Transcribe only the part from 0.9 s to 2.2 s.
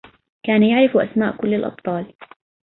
أسماء كل الابطال.